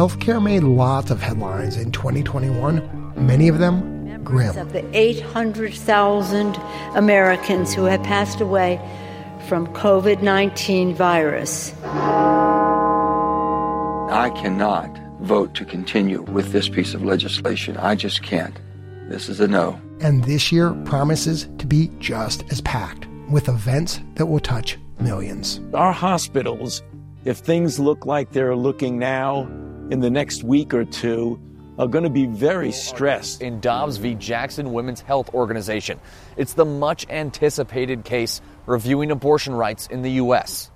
Healthcare 0.00 0.42
made 0.42 0.62
lots 0.62 1.10
of 1.10 1.20
headlines 1.20 1.76
in 1.76 1.92
2021, 1.92 3.12
many 3.26 3.48
of 3.48 3.58
them 3.58 4.24
grim. 4.24 4.56
Of 4.56 4.72
the 4.72 4.82
800,000 4.96 6.56
Americans 6.94 7.74
who 7.74 7.84
have 7.84 8.02
passed 8.02 8.40
away 8.40 8.80
from 9.46 9.66
COVID 9.74 10.22
19 10.22 10.94
virus. 10.94 11.74
I 14.10 14.32
cannot 14.36 14.88
vote 15.20 15.54
to 15.56 15.66
continue 15.66 16.22
with 16.22 16.52
this 16.52 16.70
piece 16.70 16.94
of 16.94 17.04
legislation. 17.04 17.76
I 17.76 17.94
just 17.94 18.22
can't. 18.22 18.58
This 19.10 19.28
is 19.28 19.38
a 19.38 19.48
no. 19.48 19.78
And 20.00 20.24
this 20.24 20.50
year 20.50 20.72
promises 20.86 21.46
to 21.58 21.66
be 21.66 21.90
just 21.98 22.50
as 22.50 22.62
packed 22.62 23.06
with 23.28 23.50
events 23.50 24.00
that 24.14 24.24
will 24.24 24.40
touch 24.40 24.78
millions. 24.98 25.60
Our 25.74 25.92
hospitals, 25.92 26.82
if 27.26 27.36
things 27.36 27.78
look 27.78 28.06
like 28.06 28.32
they're 28.32 28.56
looking 28.56 28.98
now, 28.98 29.46
in 29.90 30.00
the 30.00 30.10
next 30.10 30.44
week 30.44 30.72
or 30.72 30.84
two, 30.84 31.40
are 31.78 31.88
going 31.88 32.04
to 32.04 32.10
be 32.10 32.26
very 32.26 32.72
stressed. 32.72 33.40
In 33.42 33.58
Dobbs 33.60 33.96
v. 33.96 34.14
Jackson 34.14 34.72
Women's 34.72 35.00
Health 35.00 35.32
Organization, 35.32 35.98
it's 36.36 36.52
the 36.52 36.64
much 36.64 37.08
anticipated 37.08 38.04
case 38.04 38.40
reviewing 38.66 39.10
abortion 39.10 39.54
rights 39.54 39.86
in 39.86 40.02
the 40.02 40.10
U.S. 40.12 40.70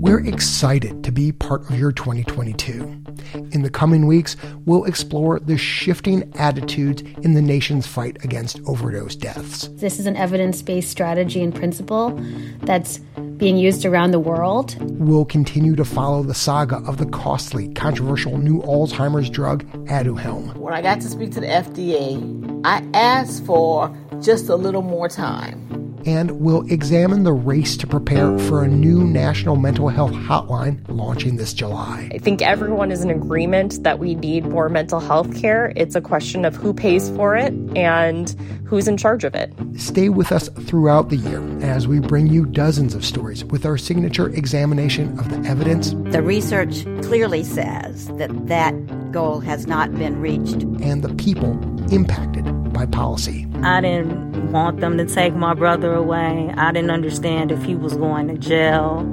We're 0.00 0.26
excited 0.26 1.04
to 1.04 1.12
be 1.12 1.30
part 1.30 1.70
of 1.70 1.78
your 1.78 1.92
2022. 1.92 3.04
In 3.34 3.62
the 3.62 3.70
coming 3.70 4.06
weeks, 4.06 4.36
we'll 4.64 4.84
explore 4.84 5.40
the 5.40 5.56
shifting 5.56 6.30
attitudes 6.36 7.02
in 7.22 7.34
the 7.34 7.42
nation's 7.42 7.86
fight 7.86 8.22
against 8.24 8.60
overdose 8.66 9.16
deaths. 9.16 9.68
This 9.74 9.98
is 9.98 10.06
an 10.06 10.16
evidence 10.16 10.62
based 10.62 10.90
strategy 10.90 11.42
and 11.42 11.54
principle 11.54 12.18
that's 12.62 12.98
being 13.36 13.56
used 13.56 13.84
around 13.84 14.12
the 14.12 14.20
world. 14.20 14.76
We'll 15.00 15.24
continue 15.24 15.74
to 15.76 15.84
follow 15.84 16.22
the 16.22 16.34
saga 16.34 16.76
of 16.86 16.98
the 16.98 17.06
costly, 17.06 17.72
controversial 17.74 18.38
new 18.38 18.62
Alzheimer's 18.62 19.28
drug, 19.28 19.64
Aduhelm. 19.86 20.56
When 20.56 20.74
I 20.74 20.82
got 20.82 21.00
to 21.00 21.08
speak 21.08 21.32
to 21.32 21.40
the 21.40 21.48
FDA, 21.48 22.62
I 22.64 22.86
asked 22.94 23.44
for 23.44 23.94
just 24.20 24.48
a 24.48 24.54
little 24.54 24.82
more 24.82 25.08
time 25.08 25.61
and 26.06 26.30
we'll 26.40 26.66
examine 26.70 27.24
the 27.24 27.32
race 27.32 27.76
to 27.78 27.86
prepare 27.86 28.38
for 28.40 28.62
a 28.62 28.68
new 28.68 29.04
national 29.04 29.56
mental 29.56 29.88
health 29.88 30.12
hotline 30.12 30.80
launching 30.88 31.36
this 31.36 31.54
July. 31.54 32.10
I 32.12 32.18
think 32.18 32.42
everyone 32.42 32.90
is 32.90 33.02
in 33.02 33.10
agreement 33.10 33.82
that 33.82 33.98
we 33.98 34.14
need 34.14 34.46
more 34.46 34.68
mental 34.68 35.00
health 35.00 35.40
care. 35.40 35.72
It's 35.76 35.94
a 35.94 36.00
question 36.00 36.44
of 36.44 36.56
who 36.56 36.74
pays 36.74 37.10
for 37.10 37.36
it 37.36 37.52
and 37.76 38.30
who's 38.64 38.88
in 38.88 38.96
charge 38.96 39.24
of 39.24 39.34
it. 39.34 39.52
Stay 39.76 40.08
with 40.08 40.32
us 40.32 40.48
throughout 40.48 41.08
the 41.10 41.16
year 41.16 41.42
as 41.60 41.86
we 41.86 42.00
bring 42.00 42.26
you 42.26 42.46
dozens 42.46 42.94
of 42.94 43.04
stories 43.04 43.44
with 43.44 43.66
our 43.66 43.76
signature 43.76 44.28
examination 44.30 45.18
of 45.18 45.30
the 45.30 45.48
evidence. 45.48 45.90
The 46.12 46.22
research 46.22 46.84
clearly 47.02 47.44
says 47.44 48.08
that 48.18 48.30
that 48.48 48.72
goal 49.12 49.40
has 49.40 49.66
not 49.66 49.94
been 49.94 50.20
reached. 50.20 50.62
And 50.82 51.02
the 51.02 51.14
people 51.14 51.52
impacted 51.92 52.51
by 52.72 52.86
policy. 52.86 53.46
I 53.62 53.80
didn't 53.80 54.52
want 54.52 54.80
them 54.80 54.98
to 54.98 55.06
take 55.06 55.34
my 55.34 55.54
brother 55.54 55.94
away. 55.94 56.52
I 56.56 56.72
didn't 56.72 56.90
understand 56.90 57.52
if 57.52 57.62
he 57.62 57.74
was 57.74 57.96
going 57.96 58.28
to 58.28 58.38
jail, 58.38 59.06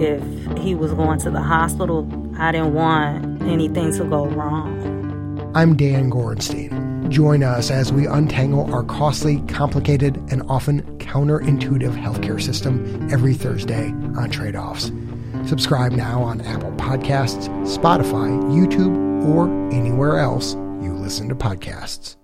if 0.00 0.22
he 0.58 0.74
was 0.74 0.92
going 0.92 1.18
to 1.20 1.30
the 1.30 1.42
hospital. 1.42 2.08
I 2.38 2.52
didn't 2.52 2.74
want 2.74 3.42
anything 3.42 3.92
to 3.94 4.04
go 4.04 4.26
wrong. 4.26 5.50
I'm 5.54 5.76
Dan 5.76 6.10
Gorenstein. 6.10 7.08
Join 7.10 7.42
us 7.42 7.70
as 7.70 7.92
we 7.92 8.06
untangle 8.06 8.72
our 8.72 8.82
costly, 8.82 9.42
complicated, 9.42 10.16
and 10.30 10.42
often 10.48 10.80
counterintuitive 10.98 11.94
healthcare 11.94 12.40
system 12.40 13.10
every 13.12 13.34
Thursday 13.34 13.88
on 13.88 14.30
Tradeoffs. 14.30 14.90
Subscribe 15.46 15.92
now 15.92 16.22
on 16.22 16.40
Apple 16.40 16.72
Podcasts, 16.72 17.48
Spotify, 17.66 18.30
YouTube, 18.50 19.26
or 19.26 19.48
anywhere 19.72 20.20
else 20.20 20.54
you 20.54 20.94
listen 20.94 21.28
to 21.28 21.34
podcasts. 21.34 22.16